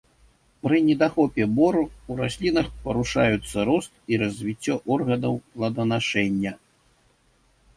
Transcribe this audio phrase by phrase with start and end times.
[0.67, 6.51] Пры недахопе бору ў раслінах парушаюцца рост і развіццё органаў плоданашэння.